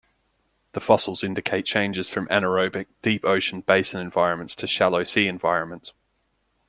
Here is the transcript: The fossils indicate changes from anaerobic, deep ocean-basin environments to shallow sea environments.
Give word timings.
The 0.71 0.79
fossils 0.79 1.23
indicate 1.23 1.63
changes 1.67 2.09
from 2.09 2.27
anaerobic, 2.29 2.87
deep 3.03 3.23
ocean-basin 3.23 4.01
environments 4.01 4.55
to 4.55 4.65
shallow 4.65 5.03
sea 5.03 5.27
environments. 5.27 5.93